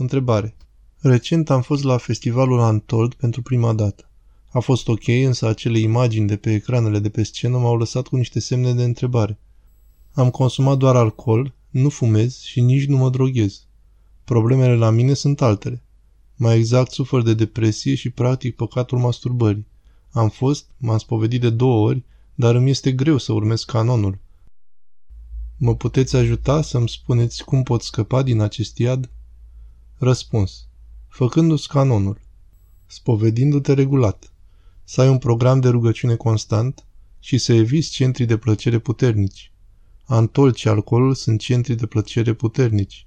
Întrebare. 0.00 0.54
Recent 0.98 1.50
am 1.50 1.62
fost 1.62 1.82
la 1.82 1.96
festivalul 1.96 2.58
Untold 2.58 3.14
pentru 3.14 3.42
prima 3.42 3.72
dată. 3.72 4.10
A 4.50 4.58
fost 4.58 4.88
ok, 4.88 5.06
însă 5.08 5.46
acele 5.46 5.78
imagini 5.78 6.26
de 6.26 6.36
pe 6.36 6.54
ecranele 6.54 6.98
de 6.98 7.08
pe 7.08 7.22
scenă 7.22 7.58
m-au 7.58 7.76
lăsat 7.76 8.06
cu 8.06 8.16
niște 8.16 8.40
semne 8.40 8.72
de 8.72 8.84
întrebare. 8.84 9.38
Am 10.12 10.30
consumat 10.30 10.76
doar 10.76 10.96
alcool, 10.96 11.54
nu 11.70 11.88
fumez 11.88 12.40
și 12.40 12.60
nici 12.60 12.86
nu 12.86 12.96
mă 12.96 13.10
droghez. 13.10 13.66
Problemele 14.24 14.74
la 14.74 14.90
mine 14.90 15.14
sunt 15.14 15.40
altele. 15.40 15.82
Mai 16.36 16.56
exact, 16.56 16.90
sufăr 16.90 17.22
de 17.22 17.34
depresie 17.34 17.94
și 17.94 18.10
practic 18.10 18.56
păcatul 18.56 18.98
masturbării. 18.98 19.66
Am 20.10 20.28
fost, 20.28 20.66
m-am 20.76 20.98
spovedit 20.98 21.40
de 21.40 21.50
două 21.50 21.88
ori, 21.88 22.02
dar 22.34 22.54
îmi 22.54 22.70
este 22.70 22.92
greu 22.92 23.18
să 23.18 23.32
urmez 23.32 23.64
canonul. 23.64 24.18
Mă 25.56 25.74
puteți 25.74 26.16
ajuta 26.16 26.62
să-mi 26.62 26.88
spuneți 26.88 27.44
cum 27.44 27.62
pot 27.62 27.82
scăpa 27.82 28.22
din 28.22 28.40
acest 28.40 28.78
iad? 28.78 29.10
Răspuns. 30.02 30.66
Făcându-ți 31.08 31.68
canonul. 31.68 32.20
Spovedindu-te 32.86 33.72
regulat. 33.72 34.32
Să 34.84 35.00
ai 35.00 35.08
un 35.08 35.18
program 35.18 35.60
de 35.60 35.68
rugăciune 35.68 36.16
constant 36.16 36.84
și 37.18 37.38
să 37.38 37.52
eviți 37.52 37.90
centrii 37.90 38.26
de 38.26 38.36
plăcere 38.36 38.78
puternici. 38.78 39.52
Antol 40.04 40.54
și 40.54 40.68
alcoolul 40.68 41.14
sunt 41.14 41.40
centri 41.40 41.74
de 41.74 41.86
plăcere 41.86 42.32
puternici. 42.32 43.06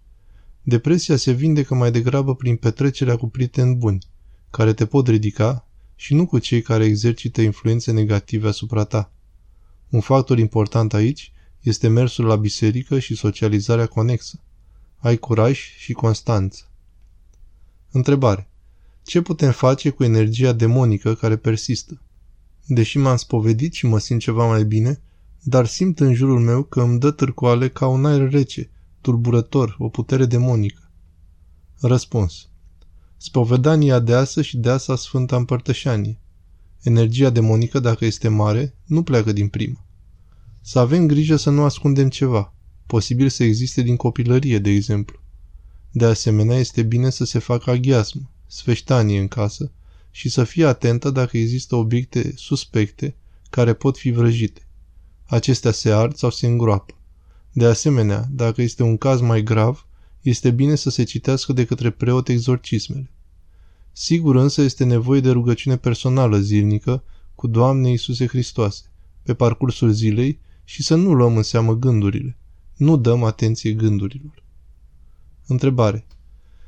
Depresia 0.62 1.16
se 1.16 1.32
vindecă 1.32 1.76
mai 1.76 1.92
degrabă 1.92 2.36
prin 2.36 2.56
petrecerea 2.56 3.16
cu 3.16 3.28
prieteni 3.28 3.76
buni, 3.76 4.06
care 4.50 4.74
te 4.74 4.86
pot 4.86 5.08
ridica 5.08 5.68
și 5.96 6.14
nu 6.14 6.26
cu 6.26 6.40
cei 6.40 6.62
care 6.62 6.86
exercită 6.86 7.42
influențe 7.42 7.92
negative 7.92 8.48
asupra 8.48 8.84
ta. 8.84 9.12
Un 9.90 10.00
factor 10.00 10.38
important 10.38 10.94
aici 10.94 11.32
este 11.60 11.88
mersul 11.88 12.26
la 12.26 12.36
biserică 12.36 13.00
și 13.00 13.16
socializarea 13.16 13.86
conexă. 13.86 14.40
Ai 14.98 15.18
curaj 15.18 15.60
și 15.78 15.94
constanță. 15.94 16.68
Întrebare. 17.96 18.50
Ce 19.04 19.22
putem 19.22 19.52
face 19.52 19.90
cu 19.90 20.04
energia 20.04 20.54
demonică 20.54 21.14
care 21.14 21.36
persistă? 21.36 22.02
Deși 22.66 22.98
m-am 22.98 23.16
spovedit 23.16 23.74
și 23.74 23.86
mă 23.86 24.00
simt 24.00 24.20
ceva 24.20 24.48
mai 24.48 24.66
bine, 24.66 25.02
dar 25.44 25.66
simt 25.66 26.00
în 26.00 26.14
jurul 26.14 26.40
meu 26.40 26.64
că 26.64 26.82
îmi 26.82 27.00
dă 27.00 27.12
târcoale 27.12 27.70
ca 27.70 27.88
un 27.88 28.06
aer 28.06 28.30
rece, 28.30 28.70
tulburător, 29.02 29.76
o 29.80 29.90
putere 29.90 30.26
demonică. 30.26 30.92
Răspuns. 31.80 32.48
Spovedania 33.18 34.00
deasă 34.00 34.42
și 34.42 34.58
deasa 34.58 34.96
Sfânta 34.96 35.36
Împărtășanie. 35.36 36.20
Energia 36.82 37.30
demonică, 37.30 37.80
dacă 37.80 38.06
este 38.06 38.28
mare, 38.28 38.76
nu 38.86 39.04
pleacă 39.04 39.32
din 39.32 39.48
prima. 39.48 39.86
Să 40.62 40.80
avem 40.80 41.08
grijă 41.08 41.36
să 41.36 41.50
nu 41.50 41.64
ascundem 41.64 42.10
ceva. 42.10 42.54
Posibil 42.86 43.30
să 43.30 43.44
existe 43.44 43.82
din 43.82 43.96
copilărie, 43.96 44.60
de 44.60 44.70
exemplu. 44.70 45.23
De 45.96 46.06
asemenea, 46.06 46.58
este 46.58 46.84
bine 46.84 47.10
să 47.10 47.26
se 47.26 47.40
facă 47.40 47.70
aghiasmă, 47.70 48.30
sfeștanie 48.48 49.20
în 49.20 49.28
casă 49.28 49.72
și 50.12 50.30
să 50.30 50.44
fie 50.44 50.66
atentă 50.66 51.10
dacă 51.10 51.38
există 51.38 51.76
obiecte 51.76 52.34
suspecte 52.36 53.16
care 53.50 53.74
pot 53.74 53.98
fi 53.98 54.12
vrăjite. 54.12 54.68
Acestea 55.26 55.72
se 55.72 55.92
ard 55.92 56.16
sau 56.16 56.30
se 56.30 56.48
îngroapă. 56.48 56.94
De 57.52 57.66
asemenea, 57.66 58.28
dacă 58.32 58.62
este 58.62 58.84
un 58.84 58.98
caz 58.98 59.22
mai 59.22 59.44
grav, 59.44 59.88
este 60.22 60.52
bine 60.52 60.76
să 60.76 60.90
se 60.90 61.04
citească 61.04 61.54
de 61.54 61.66
către 61.66 61.90
preot 61.90 62.28
exorcismele. 62.28 63.12
Sigur 63.92 64.36
însă 64.36 64.62
este 64.62 64.84
nevoie 64.84 65.20
de 65.20 65.32
rugăciune 65.32 65.78
personală 65.78 66.40
zilnică 66.40 67.04
cu 67.36 67.48
Doamne 67.48 67.90
Iisuse 67.90 68.28
Hristoase, 68.28 68.84
pe 69.24 69.34
parcursul 69.34 69.92
zilei 69.92 70.40
și 70.64 70.84
să 70.84 70.96
nu 70.96 71.14
luăm 71.14 71.38
în 71.38 71.44
seamă 71.44 71.74
gândurile. 71.74 72.38
Nu 72.76 72.98
dăm 72.98 73.24
atenție 73.24 73.72
gândurilor. 73.72 74.43
Întrebare. 75.48 76.06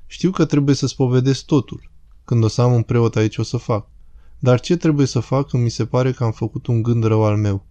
Știu 0.08 0.31
că 0.31 0.45
trebuie 0.45 0.76
să 0.76 0.88
spovedesc 0.88 1.45
totul. 1.45 1.92
Când 2.26 2.44
o 2.44 2.48
să 2.48 2.62
am 2.62 2.73
un 2.73 2.84
preot 2.84 3.16
aici 3.16 3.38
o 3.38 3.44
să 3.44 3.58
fac. 3.58 3.88
Dar 4.40 4.59
ce 4.59 4.78
trebuie 4.78 5.06
să 5.06 5.20
fac 5.20 5.50
când 5.50 5.64
mi 5.64 5.70
se 5.70 5.86
pare 5.86 6.12
că 6.12 6.23
am 6.23 6.31
făcut 6.31 6.68
un 6.68 6.81
gând 6.81 7.03
rău 7.03 7.23
al 7.23 7.38
meu? 7.38 7.66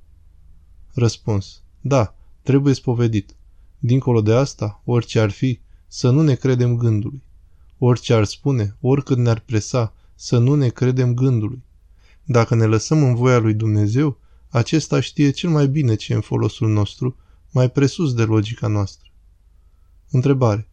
Răspuns. 0.92 1.62
Da, 1.80 2.14
trebuie 2.42 2.74
spovedit. 2.74 3.36
Dincolo 3.78 4.20
de 4.20 4.34
asta, 4.34 4.82
orice 4.84 5.20
ar 5.20 5.30
fi, 5.30 5.60
să 5.86 6.10
nu 6.10 6.22
ne 6.22 6.34
credem 6.34 6.76
gândului. 6.76 7.22
Orice 7.78 8.14
ar 8.14 8.24
spune, 8.24 8.76
oricât 8.80 9.18
ne-ar 9.18 9.40
presa, 9.40 9.94
să 10.14 10.38
nu 10.38 10.54
ne 10.54 10.68
credem 10.68 11.14
gândului. 11.14 11.62
Dacă 12.24 12.54
ne 12.54 12.64
lăsăm 12.64 13.02
în 13.02 13.14
voia 13.14 13.38
lui 13.38 13.54
Dumnezeu, 13.54 14.18
acesta 14.48 15.00
știe 15.00 15.30
cel 15.30 15.50
mai 15.50 15.68
bine 15.68 15.94
ce 15.94 16.12
e 16.12 16.14
în 16.16 16.20
folosul 16.20 16.68
nostru, 16.68 17.16
mai 17.50 17.70
presus 17.70 18.14
de 18.14 18.22
logica 18.22 18.66
noastră. 18.66 19.10
Întrebare. 20.10 20.68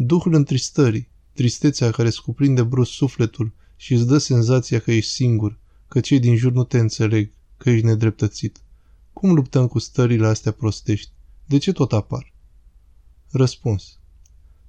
Duhul 0.00 0.34
întristării, 0.34 1.08
tristețea 1.32 1.90
care 1.90 2.10
scuprinde 2.10 2.62
brusc 2.62 2.92
sufletul 2.92 3.52
și 3.76 3.92
îți 3.92 4.06
dă 4.06 4.18
senzația 4.18 4.78
că 4.78 4.92
ești 4.92 5.10
singur, 5.10 5.58
că 5.88 6.00
cei 6.00 6.18
din 6.18 6.36
jur 6.36 6.52
nu 6.52 6.64
te 6.64 6.78
înțeleg, 6.78 7.32
că 7.56 7.70
ești 7.70 7.84
nedreptățit. 7.84 8.60
Cum 9.12 9.34
luptăm 9.34 9.66
cu 9.66 9.78
stările 9.78 10.26
astea 10.26 10.52
prostești? 10.52 11.10
De 11.46 11.58
ce 11.58 11.72
tot 11.72 11.92
apar? 11.92 12.32
Răspuns. 13.30 13.98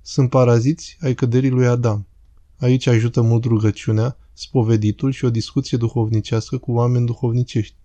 Sunt 0.01 0.29
paraziți 0.29 0.97
ai 1.01 1.16
căderii 1.16 1.50
lui 1.50 1.68
Adam. 1.68 2.07
Aici 2.57 2.88
ajută 2.88 3.22
mult 3.22 3.44
rugăciunea, 3.44 4.18
spoveditul 4.34 5.12
și 5.12 5.25
o 5.25 5.29
discuție 5.29 5.78
duhovnicească 5.78 6.57
cu 6.57 6.72
oameni 6.72 7.06
duhovnicești. 7.06 7.75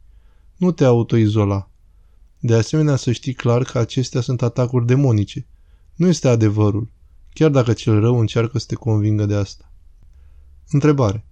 Nu 0.56 0.72
te 0.72 0.84
autoizola. 0.84 1.70
De 2.38 2.54
asemenea, 2.54 2.96
să 2.96 3.12
știi 3.12 3.34
clar 3.34 3.62
că 3.62 3.78
acestea 3.78 4.20
sunt 4.20 4.42
atacuri 4.42 4.86
demonice. 4.86 5.46
Nu 5.94 6.06
este 6.06 6.28
adevărul, 6.28 6.92
chiar 7.34 7.50
dacă 7.50 7.72
cel 7.72 8.00
rău 8.00 8.18
încearcă 8.18 8.58
să 8.58 8.66
te 8.68 8.74
convingă 8.74 9.26
de 9.26 9.34
asta. 9.34 9.72
Întrebare. 10.70 11.24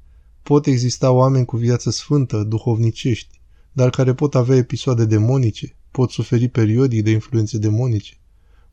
Pot 0.43 0.67
exista 0.67 1.11
oameni 1.11 1.45
cu 1.45 1.57
viață 1.57 1.91
sfântă, 1.91 2.43
duhovnicești, 2.43 3.41
dar 3.73 3.91
care 3.91 4.15
pot 4.15 4.35
avea 4.35 4.57
episoade 4.57 5.05
demonice, 5.05 5.77
pot 5.91 6.11
suferi 6.11 6.49
periodic 6.49 7.03
de 7.03 7.11
influențe 7.11 7.59
demonice? 7.59 8.21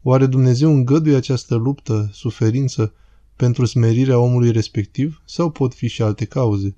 Oare 0.02 0.26
Dumnezeu 0.26 0.72
îngăduie 0.72 1.16
această 1.16 1.56
luptă, 1.56 2.10
suferință, 2.14 2.94
pentru 3.36 3.66
smerirea 3.66 4.20
omului 4.20 4.52
respectiv 4.52 5.22
sau 5.26 5.50
pot 5.50 5.74
fi 5.74 5.88
și 5.88 6.02
alte 6.02 6.26
cauze? 6.26 6.76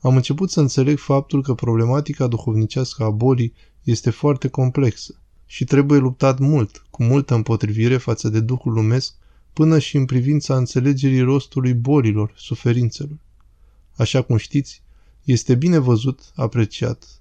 Am 0.00 0.16
început 0.16 0.50
să 0.50 0.60
înțeleg 0.60 0.98
faptul 0.98 1.42
că 1.42 1.54
problematica 1.54 2.26
duhovnicească 2.26 3.04
a 3.04 3.10
bolii 3.10 3.52
este 3.82 4.10
foarte 4.10 4.48
complexă 4.48 5.20
și 5.46 5.64
trebuie 5.64 5.98
luptat 5.98 6.38
mult, 6.38 6.86
cu 6.90 7.02
multă 7.02 7.34
împotrivire 7.34 7.96
față 7.96 8.28
de 8.28 8.40
Duhul 8.40 8.72
lumesc, 8.72 9.14
până 9.58 9.78
și 9.78 9.96
în 9.96 10.04
privința 10.04 10.56
înțelegerii 10.56 11.20
rostului 11.20 11.74
bolilor, 11.74 12.32
suferințelor. 12.36 13.18
Așa 13.96 14.22
cum 14.22 14.36
știți, 14.36 14.82
este 15.24 15.54
bine 15.54 15.78
văzut, 15.78 16.32
apreciat 16.34 17.20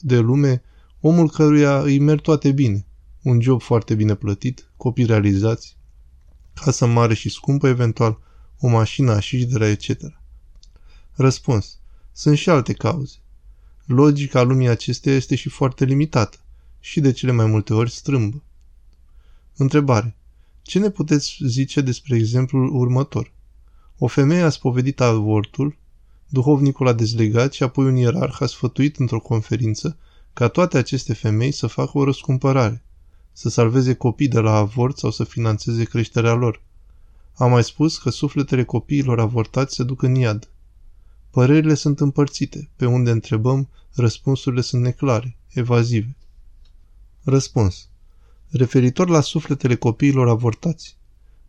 de 0.00 0.18
lume 0.18 0.62
omul 1.00 1.30
căruia 1.30 1.80
îi 1.80 1.98
merg 1.98 2.20
toate 2.20 2.52
bine, 2.52 2.86
un 3.22 3.40
job 3.40 3.62
foarte 3.62 3.94
bine 3.94 4.14
plătit, 4.14 4.70
copii 4.76 5.04
realizați, 5.04 5.76
casă 6.52 6.86
mare 6.86 7.14
și 7.14 7.28
scumpă 7.28 7.68
eventual, 7.68 8.18
o 8.58 8.68
mașină 8.68 9.12
așișdera, 9.12 9.68
etc. 9.68 10.00
Răspuns. 11.12 11.78
Sunt 12.12 12.36
și 12.36 12.50
alte 12.50 12.72
cauze. 12.72 13.16
Logica 13.86 14.42
lumii 14.42 14.68
acesteia 14.68 15.14
este 15.14 15.34
și 15.34 15.48
foarte 15.48 15.84
limitată 15.84 16.38
și 16.80 17.00
de 17.00 17.12
cele 17.12 17.32
mai 17.32 17.46
multe 17.46 17.74
ori 17.74 17.90
strâmbă. 17.90 18.42
Întrebare. 19.56 20.16
Ce 20.64 20.78
ne 20.78 20.90
puteți 20.90 21.36
zice 21.46 21.80
despre 21.80 22.16
exemplul 22.16 22.74
următor? 22.74 23.32
O 23.98 24.06
femeie 24.06 24.42
a 24.42 24.48
spovedit 24.48 25.00
avortul, 25.00 25.76
duhovnicul 26.28 26.88
a 26.88 26.92
dezlegat 26.92 27.52
și 27.52 27.62
apoi 27.62 27.84
un 27.84 27.96
ierarh 27.96 28.36
a 28.40 28.46
sfătuit 28.46 28.96
într-o 28.96 29.20
conferință 29.20 29.96
ca 30.32 30.48
toate 30.48 30.78
aceste 30.78 31.14
femei 31.14 31.52
să 31.52 31.66
facă 31.66 31.98
o 31.98 32.04
răscumpărare, 32.04 32.82
să 33.32 33.48
salveze 33.48 33.94
copii 33.94 34.28
de 34.28 34.40
la 34.40 34.56
avort 34.56 34.98
sau 34.98 35.10
să 35.10 35.24
financeze 35.24 35.84
creșterea 35.84 36.32
lor. 36.34 36.62
Am 37.34 37.50
mai 37.50 37.64
spus 37.64 37.98
că 37.98 38.10
sufletele 38.10 38.64
copiilor 38.64 39.20
avortați 39.20 39.74
se 39.74 39.82
duc 39.82 40.02
în 40.02 40.14
iad. 40.14 40.48
Părerile 41.30 41.74
sunt 41.74 42.00
împărțite, 42.00 42.70
pe 42.76 42.86
unde 42.86 43.10
întrebăm, 43.10 43.68
răspunsurile 43.94 44.60
sunt 44.60 44.82
neclare, 44.82 45.36
evazive. 45.48 46.16
Răspuns. 47.22 47.88
Referitor 48.56 49.08
la 49.08 49.20
sufletele 49.20 49.74
copiilor 49.74 50.28
avortați. 50.28 50.96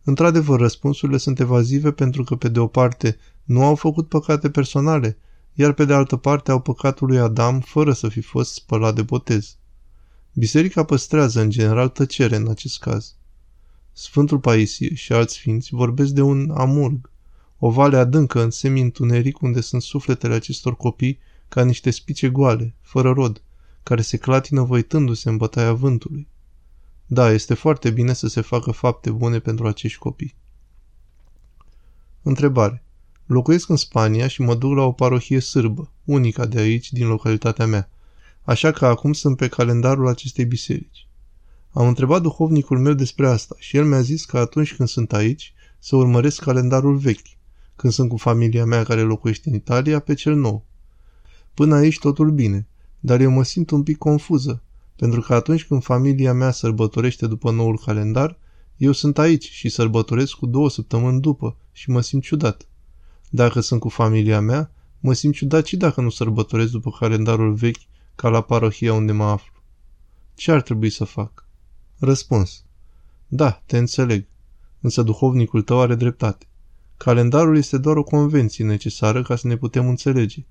Într-adevăr, 0.04 0.60
răspunsurile 0.60 1.18
sunt 1.18 1.40
evazive 1.40 1.92
pentru 1.92 2.24
că, 2.24 2.36
pe 2.36 2.48
de 2.48 2.58
o 2.58 2.66
parte, 2.66 3.16
nu 3.44 3.64
au 3.64 3.74
făcut 3.74 4.08
păcate 4.08 4.50
personale, 4.50 5.18
iar 5.54 5.72
pe 5.72 5.84
de 5.84 5.92
altă 5.92 6.16
parte 6.16 6.50
au 6.50 6.60
păcatul 6.60 7.06
lui 7.06 7.18
Adam 7.18 7.60
fără 7.60 7.92
să 7.92 8.08
fi 8.08 8.20
fost 8.20 8.52
spălat 8.52 8.94
de 8.94 9.02
botez. 9.02 9.56
Biserica 10.32 10.84
păstrează 10.84 11.40
în 11.40 11.50
general 11.50 11.88
tăcere 11.88 12.36
în 12.36 12.48
acest 12.48 12.78
caz. 12.78 13.14
Sfântul 13.92 14.38
Paisie 14.38 14.94
și 14.94 15.12
alți 15.12 15.34
sfinți 15.34 15.74
vorbesc 15.74 16.12
de 16.12 16.22
un 16.22 16.50
amurg, 16.50 17.10
o 17.58 17.70
vale 17.70 17.96
adâncă 17.96 18.42
în 18.42 18.50
semi-întuneric 18.50 19.40
unde 19.40 19.60
sunt 19.60 19.82
sufletele 19.82 20.34
acestor 20.34 20.76
copii 20.76 21.18
ca 21.48 21.64
niște 21.64 21.90
spice 21.90 22.28
goale, 22.28 22.74
fără 22.80 23.10
rod, 23.10 23.42
care 23.82 24.02
se 24.02 24.16
clatină 24.16 24.62
văitându-se 24.62 25.28
în 25.28 25.36
bătaia 25.36 25.72
vântului. 25.72 26.28
Da, 27.06 27.30
este 27.30 27.54
foarte 27.54 27.90
bine 27.90 28.12
să 28.12 28.28
se 28.28 28.40
facă 28.40 28.70
fapte 28.70 29.10
bune 29.10 29.38
pentru 29.38 29.66
acești 29.66 29.98
copii. 29.98 30.34
Întrebare. 32.22 32.82
Locuiesc 33.26 33.68
în 33.68 33.76
Spania 33.76 34.26
și 34.26 34.42
mă 34.42 34.54
duc 34.54 34.72
la 34.72 34.82
o 34.82 34.92
parohie 34.92 35.40
sârbă, 35.40 35.90
unica 36.04 36.46
de 36.46 36.58
aici, 36.58 36.92
din 36.92 37.06
localitatea 37.06 37.66
mea. 37.66 37.90
Așa 38.42 38.70
că 38.70 38.86
acum 38.86 39.12
sunt 39.12 39.36
pe 39.36 39.48
calendarul 39.48 40.08
acestei 40.08 40.44
biserici. 40.44 41.06
Am 41.72 41.86
întrebat 41.86 42.22
duhovnicul 42.22 42.78
meu 42.78 42.92
despre 42.92 43.28
asta 43.28 43.56
și 43.58 43.76
el 43.76 43.84
mi-a 43.84 44.00
zis 44.00 44.24
că 44.24 44.38
atunci 44.38 44.74
când 44.74 44.88
sunt 44.88 45.12
aici, 45.12 45.54
să 45.78 45.96
urmăresc 45.96 46.42
calendarul 46.42 46.96
vechi, 46.96 47.26
când 47.76 47.92
sunt 47.92 48.08
cu 48.08 48.16
familia 48.16 48.64
mea 48.64 48.82
care 48.82 49.00
locuiește 49.00 49.48
în 49.48 49.54
Italia, 49.54 49.98
pe 49.98 50.14
cel 50.14 50.34
nou. 50.34 50.64
Până 51.54 51.74
aici 51.74 51.98
totul 51.98 52.30
bine, 52.30 52.66
dar 53.00 53.20
eu 53.20 53.30
mă 53.30 53.44
simt 53.44 53.70
un 53.70 53.82
pic 53.82 53.98
confuză, 53.98 54.62
pentru 54.96 55.20
că 55.20 55.34
atunci 55.34 55.64
când 55.64 55.82
familia 55.82 56.32
mea 56.32 56.50
sărbătorește 56.50 57.26
după 57.26 57.50
noul 57.50 57.78
calendar, 57.84 58.38
eu 58.76 58.92
sunt 58.92 59.18
aici 59.18 59.50
și 59.50 59.68
sărbătoresc 59.68 60.32
cu 60.32 60.46
două 60.46 60.70
săptămâni 60.70 61.20
după 61.20 61.56
și 61.72 61.90
mă 61.90 62.00
simt 62.00 62.22
ciudat. 62.22 62.68
Dacă 63.30 63.60
sunt 63.60 63.80
cu 63.80 63.88
familia 63.88 64.40
mea, 64.40 64.70
mă 65.00 65.12
simt 65.12 65.34
ciudat 65.34 65.66
și 65.66 65.76
dacă 65.76 66.00
nu 66.00 66.10
sărbătoresc 66.10 66.70
după 66.70 66.90
calendarul 66.90 67.52
vechi 67.52 67.80
ca 68.14 68.28
la 68.28 68.40
parohia 68.40 68.92
unde 68.92 69.12
mă 69.12 69.24
aflu. 69.24 69.52
Ce 70.34 70.52
ar 70.52 70.62
trebui 70.62 70.90
să 70.90 71.04
fac? 71.04 71.48
Răspuns. 71.98 72.64
Da, 73.26 73.62
te 73.66 73.78
înțeleg. 73.78 74.26
Însă 74.80 75.02
duhovnicul 75.02 75.62
tău 75.62 75.80
are 75.80 75.94
dreptate. 75.94 76.46
Calendarul 76.96 77.56
este 77.56 77.78
doar 77.78 77.96
o 77.96 78.02
convenție 78.02 78.64
necesară 78.64 79.22
ca 79.22 79.36
să 79.36 79.46
ne 79.46 79.56
putem 79.56 79.88
înțelege. 79.88 80.44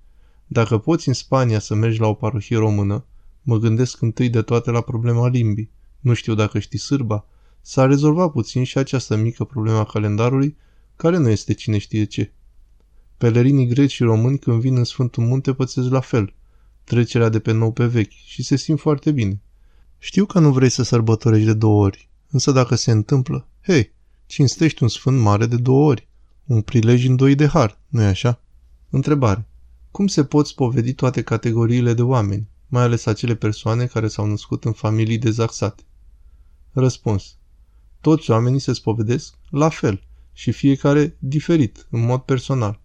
Dacă 0.48 0.78
poți 0.78 1.08
în 1.08 1.14
Spania 1.14 1.60
să 1.60 1.74
mergi 1.74 2.00
la 2.00 2.08
o 2.08 2.14
parohie 2.14 2.58
română, 2.58 3.06
mă 3.46 3.58
gândesc 3.58 4.02
întâi 4.02 4.30
de 4.30 4.42
toate 4.42 4.72
la 4.72 4.82
problema 4.82 5.28
limbii. 5.28 5.70
Nu 6.00 6.14
știu 6.14 6.34
dacă 6.34 6.60
știi 6.60 6.80
sârba. 6.80 7.26
S-a 7.62 7.86
rezolvat 7.86 8.32
puțin 8.32 8.64
și 8.64 8.78
această 8.78 9.16
mică 9.16 9.44
problemă 9.44 9.78
a 9.78 9.84
calendarului, 9.84 10.56
care 10.96 11.18
nu 11.18 11.30
este 11.30 11.54
cine 11.54 11.78
știe 11.78 12.04
ce. 12.04 12.32
Pelerinii 13.18 13.68
greci 13.68 13.92
și 13.92 14.04
români 14.04 14.40
când 14.40 14.62
vin 14.62 14.78
în 14.78 14.84
Sfântul 14.84 15.24
Munte 15.24 15.54
pățesc 15.54 15.90
la 15.90 16.00
fel, 16.00 16.34
trecerea 16.84 17.30
de 17.30 17.40
pe 17.40 17.52
nou 17.52 17.72
pe 17.72 17.86
vechi 17.86 18.12
și 18.26 18.44
se 18.44 18.56
simt 18.56 18.80
foarte 18.80 19.12
bine. 19.12 19.42
Știu 19.98 20.26
că 20.26 20.40
nu 20.40 20.52
vrei 20.52 20.70
să 20.70 20.84
sărbătorești 20.84 21.46
de 21.46 21.54
două 21.54 21.84
ori, 21.84 22.10
însă 22.30 22.52
dacă 22.52 22.76
se 22.76 22.92
întâmplă, 22.92 23.48
hei, 23.62 23.92
cinstești 24.26 24.84
un 24.84 24.90
sfânt 24.90 25.20
mare 25.20 25.46
de 25.46 25.56
două 25.56 25.86
ori, 25.86 26.08
un 26.46 26.62
prilej 26.62 27.06
doi 27.06 27.36
de 27.36 27.48
har, 27.48 27.80
nu-i 27.88 28.06
așa? 28.06 28.42
Întrebare. 28.90 29.48
Cum 29.92 30.08
se 30.08 30.24
pot 30.24 30.48
spovedi 30.48 30.94
toate 30.94 31.22
categoriile 31.22 31.94
de 31.94 32.02
oameni, 32.02 32.48
mai 32.76 32.84
ales 32.84 33.06
acele 33.06 33.36
persoane 33.36 33.86
care 33.86 34.08
s-au 34.08 34.26
născut 34.26 34.64
în 34.64 34.72
familii 34.72 35.18
dezaxate? 35.18 35.84
Răspuns. 36.72 37.38
Toți 38.02 38.32
oamenii 38.32 38.60
se 38.60 38.74
spovedesc 38.74 39.36
la 39.50 39.70
fel 39.70 40.04
și 40.34 40.52
fiecare 40.52 41.18
diferit, 41.20 41.88
în 41.90 42.06
mod 42.06 42.22
personal. 42.22 42.82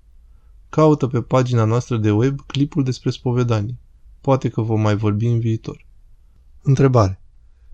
Caută 0.68 1.06
pe 1.06 1.22
pagina 1.22 1.64
noastră 1.64 1.96
de 1.96 2.10
web 2.10 2.40
clipul 2.40 2.84
despre 2.84 3.10
spovedanie. 3.10 3.78
Poate 4.20 4.48
că 4.48 4.60
vom 4.60 4.80
mai 4.80 4.96
vorbi 4.96 5.26
în 5.26 5.38
viitor. 5.38 5.86
Întrebare. 6.62 7.20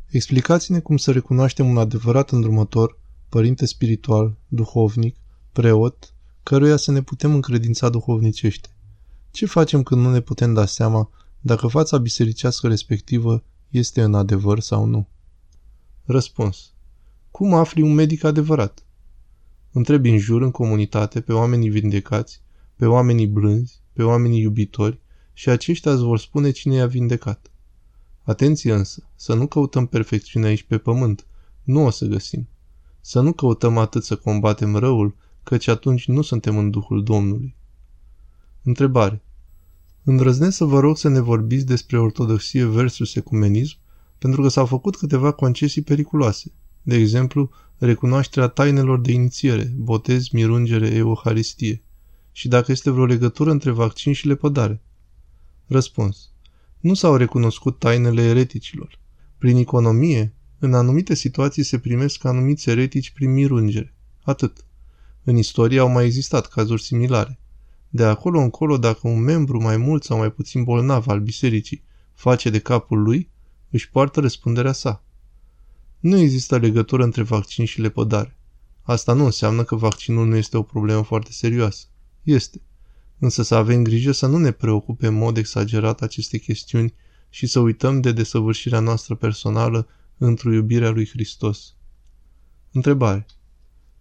Explicați-ne 0.06 0.80
cum 0.80 0.96
să 0.96 1.12
recunoaștem 1.12 1.68
un 1.68 1.78
adevărat 1.78 2.30
îndrumător, 2.30 2.98
părinte 3.28 3.66
spiritual, 3.66 4.36
duhovnic, 4.48 5.16
preot, 5.52 6.14
căruia 6.42 6.76
să 6.76 6.90
ne 6.90 7.02
putem 7.02 7.34
încredința 7.34 7.88
duhovnicește. 7.88 8.68
Ce 9.30 9.46
facem 9.46 9.82
când 9.82 10.00
nu 10.00 10.10
ne 10.10 10.20
putem 10.20 10.54
da 10.54 10.66
seama 10.66 11.10
dacă 11.46 11.66
fața 11.66 11.98
bisericească 11.98 12.68
respectivă 12.68 13.44
este 13.68 14.02
în 14.02 14.14
adevăr 14.14 14.60
sau 14.60 14.84
nu? 14.84 15.08
Răspuns. 16.04 16.72
Cum 17.30 17.54
afli 17.54 17.82
un 17.82 17.94
medic 17.94 18.24
adevărat? 18.24 18.86
Întrebi 19.72 20.10
în 20.10 20.18
jur, 20.18 20.42
în 20.42 20.50
comunitate, 20.50 21.20
pe 21.20 21.32
oamenii 21.32 21.68
vindecați, 21.68 22.42
pe 22.76 22.86
oamenii 22.86 23.26
blânzi, 23.26 23.80
pe 23.92 24.02
oamenii 24.02 24.40
iubitori 24.40 25.00
și 25.32 25.48
aceștia 25.48 25.92
îți 25.92 26.02
vor 26.02 26.18
spune 26.18 26.50
cine 26.50 26.74
i-a 26.74 26.86
vindecat. 26.86 27.50
Atenție 28.22 28.72
însă, 28.72 29.08
să 29.14 29.34
nu 29.34 29.46
căutăm 29.46 29.86
perfecțiunea 29.86 30.48
aici 30.48 30.62
pe 30.62 30.78
pământ, 30.78 31.26
nu 31.62 31.84
o 31.84 31.90
să 31.90 32.06
găsim. 32.06 32.48
Să 33.00 33.20
nu 33.20 33.32
căutăm 33.32 33.78
atât 33.78 34.04
să 34.04 34.16
combatem 34.16 34.76
răul, 34.76 35.16
căci 35.42 35.66
atunci 35.66 36.06
nu 36.06 36.22
suntem 36.22 36.58
în 36.58 36.70
Duhul 36.70 37.02
Domnului. 37.02 37.56
Întrebare. 38.62 39.20
Îndrăznesc 40.08 40.56
să 40.56 40.64
vă 40.64 40.80
rog 40.80 40.98
să 40.98 41.08
ne 41.08 41.20
vorbiți 41.20 41.66
despre 41.66 41.98
ortodoxie 41.98 42.64
versus 42.64 43.14
ecumenism, 43.14 43.76
pentru 44.18 44.42
că 44.42 44.48
s-au 44.48 44.66
făcut 44.66 44.96
câteva 44.96 45.32
concesii 45.32 45.82
periculoase. 45.82 46.52
De 46.82 46.94
exemplu, 46.96 47.50
recunoașterea 47.78 48.48
tainelor 48.48 49.00
de 49.00 49.12
inițiere, 49.12 49.72
botez, 49.76 50.28
mirungere, 50.28 50.86
euharistie 50.86 51.82
și 52.32 52.48
dacă 52.48 52.72
este 52.72 52.90
vreo 52.90 53.04
legătură 53.04 53.50
între 53.50 53.70
vaccin 53.70 54.12
și 54.12 54.26
lepădare. 54.26 54.82
Răspuns. 55.66 56.30
Nu 56.80 56.94
s-au 56.94 57.16
recunoscut 57.16 57.78
tainele 57.78 58.22
ereticilor. 58.22 58.98
Prin 59.38 59.56
economie, 59.56 60.34
în 60.58 60.74
anumite 60.74 61.14
situații 61.14 61.62
se 61.62 61.78
primesc 61.78 62.24
anumiți 62.24 62.70
eretici 62.70 63.10
prin 63.10 63.32
mirungere. 63.32 63.94
Atât. 64.22 64.64
În 65.24 65.36
istorie 65.36 65.78
au 65.78 65.88
mai 65.88 66.04
existat 66.04 66.46
cazuri 66.46 66.82
similare. 66.82 67.38
De 67.88 68.04
acolo 68.04 68.40
încolo, 68.40 68.78
dacă 68.78 69.08
un 69.08 69.20
membru 69.20 69.62
mai 69.62 69.76
mult 69.76 70.04
sau 70.04 70.18
mai 70.18 70.30
puțin 70.32 70.64
bolnav 70.64 71.08
al 71.08 71.20
bisericii 71.20 71.82
face 72.14 72.50
de 72.50 72.58
capul 72.58 73.02
lui, 73.02 73.30
își 73.70 73.90
poartă 73.90 74.20
răspunderea 74.20 74.72
sa. 74.72 75.04
Nu 76.00 76.18
există 76.18 76.58
legătură 76.58 77.04
între 77.04 77.22
vaccin 77.22 77.64
și 77.64 77.80
lepădare. 77.80 78.36
Asta 78.82 79.12
nu 79.12 79.24
înseamnă 79.24 79.64
că 79.64 79.76
vaccinul 79.76 80.26
nu 80.26 80.36
este 80.36 80.56
o 80.56 80.62
problemă 80.62 81.02
foarte 81.02 81.32
serioasă. 81.32 81.86
Este. 82.22 82.60
Însă 83.18 83.42
să 83.42 83.54
avem 83.54 83.82
grijă 83.82 84.12
să 84.12 84.26
nu 84.26 84.38
ne 84.38 84.50
preocupe 84.50 85.06
în 85.06 85.14
mod 85.14 85.36
exagerat 85.36 86.02
aceste 86.02 86.38
chestiuni 86.38 86.94
și 87.30 87.46
să 87.46 87.60
uităm 87.60 88.00
de 88.00 88.12
desăvârșirea 88.12 88.80
noastră 88.80 89.14
personală 89.14 89.88
într-o 90.18 90.52
iubirea 90.52 90.90
lui 90.90 91.08
Hristos. 91.08 91.74
Întrebare. 92.72 93.26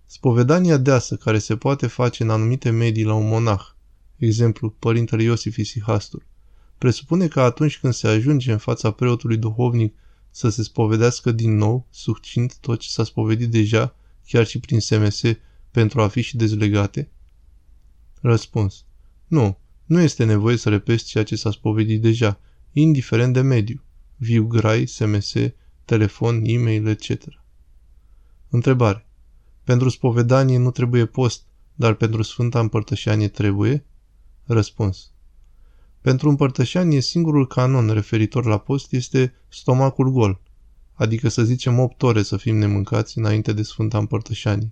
Spovedania 0.05 0.77
deasă 0.77 1.15
care 1.15 1.39
se 1.39 1.57
poate 1.57 1.87
face 1.87 2.23
în 2.23 2.29
anumite 2.29 2.69
medii 2.69 3.03
la 3.03 3.13
un 3.13 3.27
monah, 3.27 3.74
exemplu, 4.17 4.69
Părintele 4.69 5.23
Iosif 5.23 5.57
Isihastul, 5.57 6.23
presupune 6.77 7.27
că 7.27 7.41
atunci 7.41 7.79
când 7.79 7.93
se 7.93 8.07
ajunge 8.07 8.51
în 8.51 8.57
fața 8.57 8.91
preotului 8.91 9.37
duhovnic 9.37 9.95
să 10.29 10.49
se 10.49 10.63
spovedească 10.63 11.31
din 11.31 11.55
nou, 11.55 11.87
succint 11.89 12.57
tot 12.57 12.79
ce 12.79 12.89
s-a 12.89 13.03
spovedit 13.03 13.49
deja, 13.49 13.95
chiar 14.27 14.45
și 14.45 14.59
prin 14.59 14.79
SMS, 14.79 15.21
pentru 15.71 16.01
a 16.01 16.07
fi 16.07 16.21
și 16.21 16.37
dezlegate? 16.37 17.09
Răspuns. 18.21 18.85
Nu, 19.27 19.57
nu 19.85 20.01
este 20.01 20.23
nevoie 20.23 20.57
să 20.57 20.69
repezi 20.69 21.05
ceea 21.05 21.23
ce 21.23 21.35
s-a 21.35 21.51
spovedit 21.51 22.01
deja, 22.01 22.39
indiferent 22.71 23.33
de 23.33 23.41
mediu. 23.41 23.83
Viu 24.15 24.45
grai, 24.45 24.85
SMS, 24.85 25.33
telefon, 25.85 26.41
e-mail, 26.43 26.87
etc. 26.87 27.23
Întrebare. 28.49 29.05
Pentru 29.63 29.89
spovedanie 29.89 30.57
nu 30.57 30.71
trebuie 30.71 31.05
post, 31.05 31.43
dar 31.75 31.93
pentru 31.93 32.21
Sfânta 32.21 32.59
Împărtășanie 32.59 33.27
trebuie? 33.27 33.85
Răspuns. 34.45 35.11
Pentru 36.01 36.29
împărtășanie, 36.29 37.01
singurul 37.01 37.47
canon 37.47 37.89
referitor 37.89 38.45
la 38.45 38.57
post 38.57 38.93
este 38.93 39.33
stomacul 39.49 40.09
gol, 40.09 40.41
adică 40.93 41.29
să 41.29 41.43
zicem 41.43 41.79
8 41.79 42.03
ore 42.03 42.23
să 42.23 42.37
fim 42.37 42.55
nemâncați 42.55 43.17
înainte 43.17 43.53
de 43.53 43.63
Sfânta 43.63 43.97
Împărtășanie. 43.97 44.71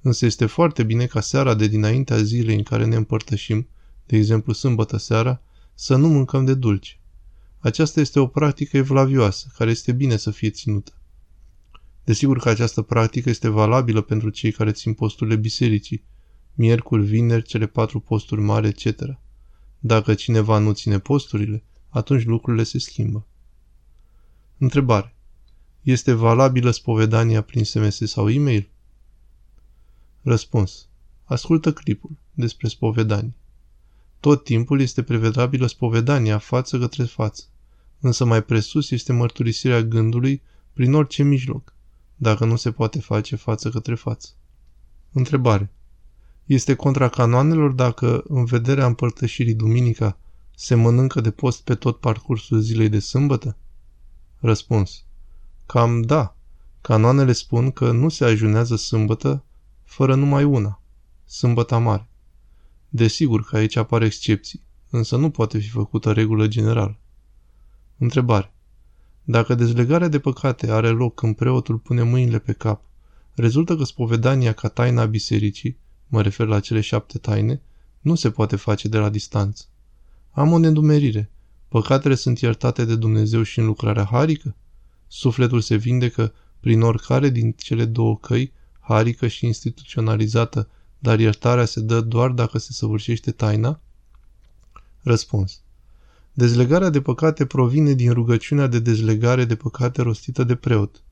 Însă 0.00 0.26
este 0.26 0.46
foarte 0.46 0.82
bine 0.82 1.06
ca 1.06 1.20
seara 1.20 1.54
de 1.54 1.66
dinaintea 1.66 2.16
zilei 2.16 2.56
în 2.56 2.62
care 2.62 2.84
ne 2.84 2.96
împărtășim, 2.96 3.68
de 4.06 4.16
exemplu 4.16 4.52
sâmbătă 4.52 4.96
seara, 4.96 5.42
să 5.74 5.96
nu 5.96 6.08
mâncăm 6.08 6.44
de 6.44 6.54
dulce. 6.54 6.98
Aceasta 7.58 8.00
este 8.00 8.20
o 8.20 8.26
practică 8.26 8.76
evlavioasă, 8.76 9.46
care 9.56 9.70
este 9.70 9.92
bine 9.92 10.16
să 10.16 10.30
fie 10.30 10.50
ținută. 10.50 10.92
Desigur 12.04 12.38
că 12.38 12.48
această 12.48 12.82
practică 12.82 13.28
este 13.28 13.48
valabilă 13.48 14.00
pentru 14.00 14.30
cei 14.30 14.52
care 14.52 14.72
țin 14.72 14.92
posturile 14.92 15.36
bisericii, 15.36 16.04
miercuri, 16.58 17.02
vineri, 17.02 17.42
cele 17.42 17.66
patru 17.66 18.00
posturi 18.00 18.40
mari, 18.40 18.66
etc. 18.66 19.18
Dacă 19.78 20.14
cineva 20.14 20.58
nu 20.58 20.72
ține 20.72 20.98
posturile, 20.98 21.64
atunci 21.88 22.24
lucrurile 22.24 22.62
se 22.62 22.78
schimbă. 22.78 23.26
Întrebare. 24.58 25.14
Este 25.82 26.12
valabilă 26.12 26.70
spovedania 26.70 27.42
prin 27.42 27.64
SMS 27.64 28.00
sau 28.04 28.30
e-mail? 28.30 28.68
Răspuns. 30.22 30.88
Ascultă 31.24 31.72
clipul 31.72 32.18
despre 32.34 32.68
spovedanie. 32.68 33.34
Tot 34.20 34.44
timpul 34.44 34.80
este 34.80 35.02
prevedabilă 35.02 35.66
spovedania 35.66 36.38
față 36.38 36.78
către 36.78 37.04
față, 37.04 37.44
însă 38.00 38.24
mai 38.24 38.44
presus 38.44 38.90
este 38.90 39.12
mărturisirea 39.12 39.82
gândului 39.82 40.42
prin 40.72 40.94
orice 40.94 41.22
mijloc, 41.22 41.74
dacă 42.16 42.44
nu 42.44 42.56
se 42.56 42.72
poate 42.72 43.00
face 43.00 43.36
față 43.36 43.70
către 43.70 43.94
față. 43.94 44.28
Întrebare. 45.12 45.72
Este 46.48 46.74
contra 46.74 47.08
canoanelor 47.08 47.70
dacă, 47.70 48.24
în 48.28 48.44
vederea 48.44 48.86
împărtășirii 48.86 49.54
duminica, 49.54 50.18
se 50.56 50.74
mănâncă 50.74 51.20
de 51.20 51.30
post 51.30 51.62
pe 51.62 51.74
tot 51.74 52.00
parcursul 52.00 52.60
zilei 52.60 52.88
de 52.88 52.98
sâmbătă? 52.98 53.56
Răspuns. 54.38 55.04
Cam 55.66 56.02
da. 56.02 56.36
Canoanele 56.80 57.32
spun 57.32 57.70
că 57.70 57.92
nu 57.92 58.08
se 58.08 58.24
ajunează 58.24 58.76
sâmbătă 58.76 59.44
fără 59.84 60.14
numai 60.14 60.44
una. 60.44 60.82
Sâmbăta 61.24 61.78
mare. 61.78 62.08
Desigur 62.88 63.44
că 63.44 63.56
aici 63.56 63.76
apar 63.76 64.02
excepții, 64.02 64.62
însă 64.90 65.16
nu 65.16 65.30
poate 65.30 65.58
fi 65.58 65.68
făcută 65.68 66.12
regulă 66.12 66.46
generală. 66.46 66.98
Întrebare. 67.98 68.52
Dacă 69.24 69.54
dezlegarea 69.54 70.08
de 70.08 70.18
păcate 70.18 70.70
are 70.70 70.88
loc 70.88 71.14
când 71.14 71.36
preotul 71.36 71.76
pune 71.78 72.02
mâinile 72.02 72.38
pe 72.38 72.52
cap, 72.52 72.82
rezultă 73.34 73.76
că 73.76 73.84
spovedania 73.84 74.52
ca 74.52 74.68
taina 74.68 75.04
bisericii, 75.04 75.78
mă 76.08 76.22
refer 76.22 76.46
la 76.46 76.60
cele 76.60 76.80
șapte 76.80 77.18
taine, 77.18 77.60
nu 78.00 78.14
se 78.14 78.30
poate 78.30 78.56
face 78.56 78.88
de 78.88 78.98
la 78.98 79.08
distanță. 79.08 79.64
Am 80.30 80.52
o 80.52 80.58
nedumerire. 80.58 81.30
Păcatele 81.68 82.14
sunt 82.14 82.40
iertate 82.40 82.84
de 82.84 82.96
Dumnezeu 82.96 83.42
și 83.42 83.58
în 83.58 83.66
lucrarea 83.66 84.04
harică? 84.04 84.54
Sufletul 85.06 85.60
se 85.60 85.76
vindecă 85.76 86.32
prin 86.60 86.82
oricare 86.82 87.28
din 87.28 87.52
cele 87.52 87.84
două 87.84 88.18
căi, 88.18 88.52
harică 88.80 89.26
și 89.26 89.46
instituționalizată, 89.46 90.68
dar 90.98 91.18
iertarea 91.18 91.64
se 91.64 91.80
dă 91.80 92.00
doar 92.00 92.30
dacă 92.30 92.58
se 92.58 92.72
săvârșește 92.72 93.30
taina? 93.30 93.80
Răspuns. 95.02 95.60
Dezlegarea 96.32 96.90
de 96.90 97.00
păcate 97.00 97.46
provine 97.46 97.92
din 97.92 98.12
rugăciunea 98.12 98.66
de 98.66 98.78
dezlegare 98.78 99.44
de 99.44 99.54
păcate 99.56 100.02
rostită 100.02 100.44
de 100.44 100.54
preot. 100.54 101.02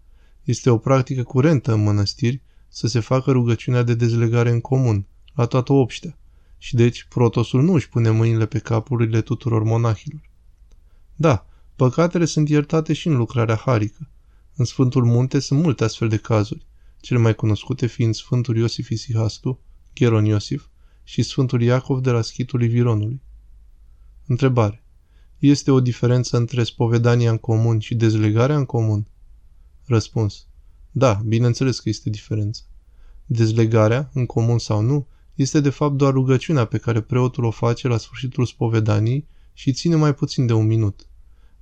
Este 0.44 0.70
o 0.70 0.78
practică 0.78 1.22
curentă 1.22 1.72
în 1.72 1.82
mănăstiri 1.82 2.40
să 2.68 2.86
se 2.86 3.00
facă 3.00 3.30
rugăciunea 3.30 3.82
de 3.82 3.94
dezlegare 3.94 4.50
în 4.50 4.60
comun, 4.60 5.06
la 5.34 5.46
toată 5.46 5.72
obștea. 5.72 6.18
Și 6.58 6.74
deci 6.74 7.06
protosul 7.08 7.62
nu 7.62 7.72
își 7.72 7.88
pune 7.88 8.10
mâinile 8.10 8.46
pe 8.46 8.58
capurile 8.58 9.20
tuturor 9.20 9.62
monahilor. 9.62 10.30
Da, 11.16 11.46
păcatele 11.76 12.24
sunt 12.24 12.48
iertate 12.48 12.92
și 12.92 13.06
în 13.06 13.16
lucrarea 13.16 13.56
harică. 13.56 14.08
În 14.54 14.64
Sfântul 14.64 15.04
Munte 15.04 15.38
sunt 15.38 15.62
multe 15.62 15.84
astfel 15.84 16.08
de 16.08 16.16
cazuri, 16.16 16.66
cele 17.00 17.18
mai 17.18 17.34
cunoscute 17.34 17.86
fiind 17.86 18.14
Sfântul 18.14 18.56
Iosif 18.56 18.88
Isihastu, 18.88 19.60
Cheron 19.92 20.24
Iosif 20.24 20.66
și 21.04 21.22
Sfântul 21.22 21.62
Iacov 21.62 22.00
de 22.00 22.10
la 22.10 22.20
schitul 22.20 22.66
Vironului. 22.66 23.20
Întrebare. 24.26 24.84
Este 25.38 25.70
o 25.70 25.80
diferență 25.80 26.36
între 26.36 26.62
spovedania 26.62 27.30
în 27.30 27.38
comun 27.38 27.78
și 27.78 27.94
dezlegarea 27.94 28.56
în 28.56 28.64
comun? 28.64 29.06
Răspuns. 29.84 30.46
Da, 30.98 31.22
bineînțeles 31.26 31.80
că 31.80 31.88
este 31.88 32.10
diferență. 32.10 32.62
Dezlegarea, 33.26 34.10
în 34.12 34.26
comun 34.26 34.58
sau 34.58 34.80
nu, 34.80 35.06
este 35.34 35.60
de 35.60 35.70
fapt 35.70 35.94
doar 35.94 36.12
rugăciunea 36.12 36.64
pe 36.64 36.78
care 36.78 37.00
preotul 37.00 37.44
o 37.44 37.50
face 37.50 37.88
la 37.88 37.96
sfârșitul 37.96 38.46
spovedaniei 38.46 39.26
și 39.52 39.72
ține 39.72 39.96
mai 39.96 40.14
puțin 40.14 40.46
de 40.46 40.52
un 40.52 40.66
minut. 40.66 41.06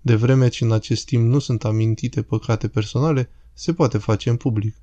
De 0.01 0.15
vreme 0.15 0.49
ce 0.49 0.65
în 0.65 0.73
acest 0.73 1.07
timp 1.07 1.25
nu 1.25 1.39
sunt 1.39 1.65
amintite 1.65 2.23
păcate 2.23 2.69
personale, 2.69 3.31
se 3.53 3.75
poate 3.75 3.99
face 3.99 4.31
în 4.31 4.37
public. 4.37 4.77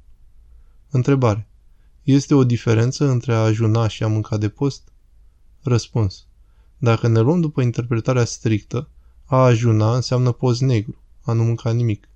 Întrebare. 0.90 1.48
Este 2.04 2.34
o 2.34 2.44
diferență 2.44 3.10
între 3.10 3.34
a 3.34 3.44
ajuna 3.44 3.88
și 3.88 4.04
a 4.04 4.08
mânca 4.08 4.38
de 4.38 4.50
post? 4.50 4.92
Răspuns. 5.62 6.26
Dacă 6.78 7.08
ne 7.08 7.20
luăm 7.20 7.42
după 7.42 7.62
interpretarea 7.62 8.26
strictă, 8.26 8.90
a 9.26 9.38
ajuna 9.38 9.96
înseamnă 9.96 10.32
post 10.32 10.62
negru, 10.62 11.02
a 11.22 11.34
nu 11.34 11.44
mânca 11.44 11.72
nimic. 11.72 12.10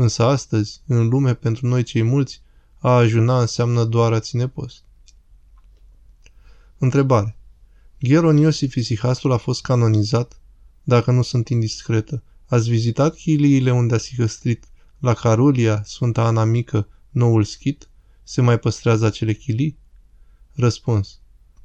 Însă 0.00 0.24
astăzi, 0.24 0.82
în 0.86 1.08
lume, 1.08 1.34
pentru 1.34 1.66
noi 1.66 1.82
cei 1.82 2.02
mulți, 2.02 2.42
a 2.78 2.90
ajuna 2.90 3.40
înseamnă 3.40 3.84
doar 3.84 4.12
a 4.12 4.20
ține 4.20 4.48
post. 4.48 4.82
Întrebare. 6.78 7.36
Gheron 7.98 8.36
Iosif 8.36 8.74
Isihastul 8.74 9.32
a 9.32 9.36
fost 9.36 9.62
canonizat? 9.62 10.40
Dacă 10.82 11.10
nu 11.10 11.22
sunt 11.22 11.48
indiscretă, 11.48 12.22
ați 12.46 12.68
vizitat 12.68 13.14
chiliile 13.14 13.72
unde 13.72 13.94
a 13.94 13.98
sihăstrit 13.98 14.64
la 14.98 15.14
Carulia, 15.14 15.82
Sfânta 15.84 16.26
Ana 16.26 16.44
Mică, 16.44 16.88
noul 17.10 17.44
schit? 17.44 17.88
Se 18.22 18.40
mai 18.40 18.58
păstrează 18.58 19.06
acele 19.06 19.32
chilii? 19.32 19.78
Răspuns. 20.52 21.18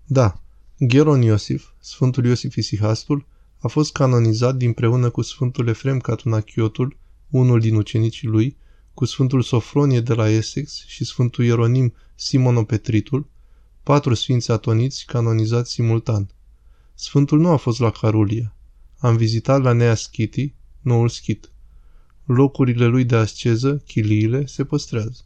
Da. 0.06 0.42
Gheron 0.78 1.22
Iosif, 1.22 1.68
Sfântul 1.80 2.26
Iosif 2.26 2.56
Isihastul, 2.56 3.26
a 3.60 3.68
fost 3.68 3.92
canonizat 3.92 4.56
dinpreună 4.56 5.10
cu 5.10 5.22
Sfântul 5.22 5.68
Efrem 5.68 6.00
Catunachiotul, 6.00 6.98
unul 7.38 7.60
din 7.60 7.76
ucenicii 7.76 8.28
lui, 8.28 8.58
cu 8.94 9.06
Sfântul 9.06 9.42
Sofronie 9.42 10.02
de 10.02 10.14
la 10.14 10.30
Essex 10.30 10.86
și 10.86 11.06
Sfântul 11.06 11.46
Ieronim 11.46 11.94
Simonopetritul, 12.16 13.28
patru 13.84 14.14
sfinți 14.14 14.52
atoniți 14.52 15.06
canonizați 15.06 15.72
simultan. 15.72 16.30
Sfântul 16.94 17.40
nu 17.40 17.50
a 17.50 17.56
fost 17.56 17.80
la 17.80 17.90
Carulia. 17.90 18.56
Am 18.98 19.16
vizitat 19.16 19.62
la 19.62 19.72
Nea 19.72 19.96
Schiti, 19.96 20.54
noul 20.82 21.10
schit. 21.10 21.50
Locurile 22.26 22.86
lui 22.86 23.06
de 23.06 23.16
asceză, 23.16 23.84
chiliile, 23.88 24.46
se 24.46 24.66
păstrează. 24.66 25.22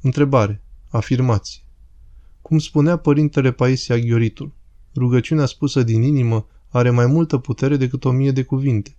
Întrebare. 0.00 0.62
Afirmație. 0.88 1.62
Cum 2.42 2.58
spunea 2.58 2.96
părintele 2.96 3.52
Paisia 3.52 3.98
Ghioritul, 3.98 4.52
rugăciunea 4.94 5.46
spusă 5.46 5.82
din 5.82 6.02
inimă 6.02 6.46
are 6.68 6.90
mai 6.90 7.06
multă 7.06 7.38
putere 7.38 7.76
decât 7.76 8.04
o 8.04 8.10
mie 8.10 8.30
de 8.30 8.42
cuvinte. 8.42 8.96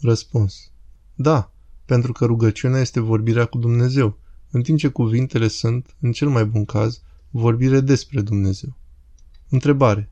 Răspuns. 0.00 0.70
Da, 1.18 1.52
pentru 1.84 2.12
că 2.12 2.24
rugăciunea 2.24 2.80
este 2.80 3.00
vorbirea 3.00 3.44
cu 3.44 3.58
Dumnezeu, 3.58 4.18
în 4.50 4.62
timp 4.62 4.78
ce 4.78 4.88
cuvintele 4.88 5.48
sunt, 5.48 5.96
în 6.00 6.12
cel 6.12 6.28
mai 6.28 6.44
bun 6.44 6.64
caz, 6.64 7.02
vorbire 7.30 7.80
despre 7.80 8.20
Dumnezeu. 8.20 8.76
Întrebare. 9.48 10.10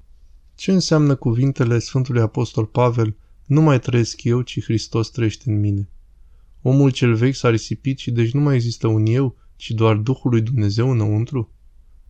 Ce 0.54 0.72
înseamnă 0.72 1.14
cuvintele 1.14 1.78
Sfântului 1.78 2.20
Apostol 2.20 2.66
Pavel, 2.66 3.16
nu 3.46 3.60
mai 3.60 3.80
trăiesc 3.80 4.22
eu, 4.22 4.40
ci 4.40 4.62
Hristos 4.62 5.10
trăiește 5.10 5.50
în 5.50 5.60
mine? 5.60 5.88
Omul 6.62 6.90
cel 6.90 7.14
vechi 7.14 7.34
s-a 7.34 7.50
risipit 7.50 7.98
și 7.98 8.10
deci 8.10 8.32
nu 8.32 8.40
mai 8.40 8.54
există 8.54 8.86
un 8.86 9.06
eu, 9.06 9.36
ci 9.56 9.70
doar 9.70 9.96
Duhul 9.96 10.30
lui 10.30 10.40
Dumnezeu 10.40 10.90
înăuntru? 10.90 11.50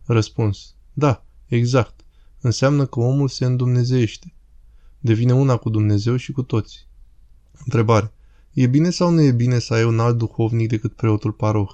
Răspuns. 0.05 0.75
Da, 0.93 1.25
exact. 1.47 2.05
Înseamnă 2.41 2.85
că 2.85 2.99
omul 2.99 3.27
se 3.27 3.45
îndumnezeiește. 3.45 4.33
Devine 4.99 5.33
una 5.33 5.57
cu 5.57 5.69
Dumnezeu 5.69 6.15
și 6.15 6.31
cu 6.31 6.41
toți. 6.41 6.87
Întrebare. 7.63 8.14
E 8.55 8.67
bine 8.67 8.89
sau 8.89 9.09
nu 9.09 9.21
e 9.21 9.31
bine 9.31 9.59
să 9.59 9.73
ai 9.73 9.83
un 9.83 9.99
alt 9.99 10.17
duhovnic 10.17 10.67
decât 10.69 10.93
preotul 10.93 11.31
paroh? 11.31 11.71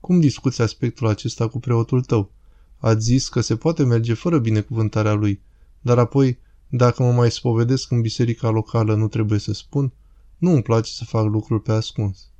Cum 0.00 0.20
discuți 0.20 0.62
aspectul 0.62 1.06
acesta 1.06 1.48
cu 1.48 1.58
preotul 1.58 2.02
tău? 2.02 2.30
Ați 2.78 3.04
zis 3.04 3.28
că 3.28 3.40
se 3.40 3.56
poate 3.56 3.84
merge 3.84 4.14
fără 4.14 4.38
binecuvântarea 4.38 5.12
lui, 5.12 5.40
dar 5.80 5.98
apoi, 5.98 6.38
dacă 6.68 7.02
mă 7.02 7.12
mai 7.12 7.30
spovedesc 7.30 7.90
în 7.90 8.00
biserica 8.00 8.48
locală, 8.48 8.94
nu 8.94 9.08
trebuie 9.08 9.38
să 9.38 9.52
spun? 9.52 9.92
Nu 10.38 10.50
îmi 10.50 10.62
place 10.62 10.92
să 10.92 11.04
fac 11.04 11.24
lucruri 11.24 11.62
pe 11.62 11.72
ascuns. 11.72 12.30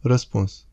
Răspuns. 0.00 0.66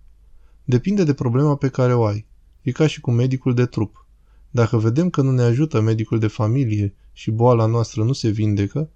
Depinde 0.64 1.04
de 1.04 1.14
problema 1.14 1.56
pe 1.56 1.70
care 1.70 1.94
o 1.94 2.06
ai. 2.06 2.26
E 2.62 2.72
ca 2.72 2.88
și 2.88 3.02
cu 3.02 3.12
medicul 3.12 3.54
de 3.54 3.66
trup. 3.66 4.06
Dacă 4.52 4.78
vedem 4.78 5.10
că 5.10 5.22
nu 5.22 5.32
ne 5.32 5.42
ajută 5.42 5.82
medicul 5.82 6.20
de 6.20 6.28
familie 6.28 6.96
și 7.14 7.32
boala 7.32 7.66
noastră 7.66 8.04
nu 8.04 8.14
se 8.14 8.30
vindecă, 8.30 8.90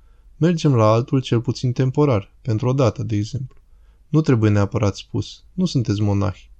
mergem 0.43 0.75
la 0.75 0.85
altul 0.85 1.21
cel 1.21 1.41
puțin 1.41 1.71
temporar, 1.71 2.31
pentru 2.41 2.67
o 2.67 2.73
dată, 2.73 3.03
de 3.03 3.15
exemplu. 3.15 3.57
Nu 4.07 4.21
trebuie 4.21 4.49
neapărat 4.49 4.95
spus, 4.95 5.43
nu 5.53 5.65
sunteți 5.65 6.01
monahi. 6.01 6.51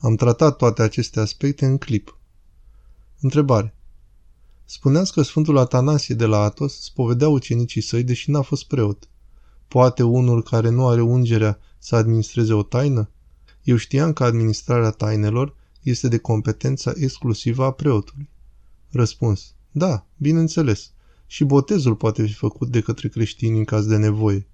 Am 0.00 0.16
tratat 0.16 0.56
toate 0.56 0.82
aceste 0.82 1.20
aspecte 1.20 1.66
în 1.66 1.78
clip. 1.78 2.18
Întrebare. 3.20 3.74
Spuneați 4.64 5.12
că 5.12 5.22
Sfântul 5.22 5.58
Atanasie 5.58 6.14
de 6.14 6.24
la 6.24 6.38
Atos 6.38 6.80
spovedea 6.80 7.28
ucenicii 7.28 7.80
săi, 7.80 8.02
deși 8.02 8.30
n-a 8.30 8.42
fost 8.42 8.66
preot. 8.66 9.08
Poate 9.68 10.02
unul 10.02 10.42
care 10.42 10.68
nu 10.68 10.88
are 10.88 11.02
ungerea 11.02 11.58
să 11.78 11.96
administreze 11.96 12.52
o 12.52 12.62
taină? 12.62 13.10
Eu 13.62 13.76
știam 13.76 14.12
că 14.12 14.24
administrarea 14.24 14.90
tainelor 14.90 15.54
este 15.82 16.08
de 16.08 16.18
competența 16.18 16.92
exclusivă 16.94 17.64
a 17.64 17.72
preotului. 17.72 18.28
Răspuns. 18.90 19.54
Da, 19.70 20.06
bineînțeles. 20.16 20.93
Și 21.26 21.44
botezul 21.44 21.94
poate 21.94 22.26
fi 22.26 22.32
făcut 22.32 22.68
de 22.68 22.80
către 22.80 23.08
creștini 23.08 23.58
în 23.58 23.64
caz 23.64 23.86
de 23.86 23.96
nevoie. 23.96 24.46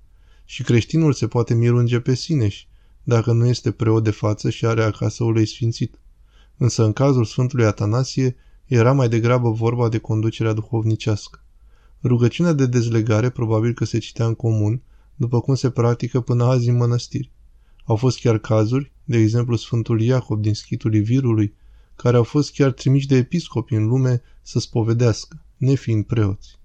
Și 0.45 0.63
creștinul 0.63 1.13
se 1.13 1.27
poate 1.27 1.55
mirunge 1.55 2.01
pe 2.01 2.15
sineși, 2.15 2.69
dacă 3.03 3.33
nu 3.33 3.47
este 3.47 3.71
preot 3.71 4.05
de 4.05 4.11
față 4.11 4.51
și 4.51 4.67
are 4.67 4.83
acasă 4.83 5.25
ulei 5.25 5.47
sfințit. 5.47 5.99
Însă 6.57 6.85
în 6.85 6.93
cazul 6.93 7.25
Sfântului 7.25 7.65
Atanasie 7.65 8.37
era 8.67 8.93
mai 8.93 9.09
degrabă 9.09 9.51
vorba 9.51 9.89
de 9.89 9.99
conducerea 9.99 10.53
duhovnicească. 10.53 11.43
Rugăciunea 12.03 12.53
de 12.53 12.67
dezlegare 12.67 13.31
probabil 13.31 13.73
că 13.73 13.85
se 13.85 13.99
citea 13.99 14.27
în 14.27 14.35
comun, 14.35 14.83
după 15.17 15.41
cum 15.41 15.55
se 15.55 15.71
practică 15.71 16.21
până 16.21 16.45
azi 16.45 16.69
în 16.69 16.77
mănăstiri. 16.77 17.31
Au 17.85 17.97
fost 17.97 18.21
chiar 18.21 18.39
cazuri, 18.39 18.93
de 19.05 19.17
exemplu 19.17 19.57
Sfântul 19.57 20.01
Iacob 20.01 20.41
din 20.43 20.55
schitul 20.55 21.01
Virului, 21.03 21.55
care 21.97 22.17
au 22.17 22.23
fost 22.23 22.53
chiar 22.53 22.73
trimiși 22.73 23.07
de 23.07 23.17
episcopi 23.17 23.75
în 23.75 23.87
lume 23.87 24.23
să 24.43 24.59
spovedească, 24.59 25.43
nefiind 25.57 26.05
preoți. 26.05 26.59